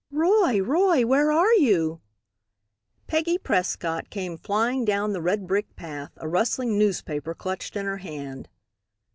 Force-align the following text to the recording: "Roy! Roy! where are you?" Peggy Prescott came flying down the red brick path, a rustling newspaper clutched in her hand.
"Roy! 0.09 0.59
Roy! 0.59 1.05
where 1.05 1.31
are 1.31 1.53
you?" 1.53 2.01
Peggy 3.05 3.37
Prescott 3.37 4.09
came 4.09 4.35
flying 4.35 4.83
down 4.83 5.13
the 5.13 5.21
red 5.21 5.45
brick 5.45 5.75
path, 5.75 6.11
a 6.17 6.27
rustling 6.27 6.75
newspaper 6.75 7.35
clutched 7.35 7.75
in 7.75 7.85
her 7.85 7.97
hand. 7.97 8.49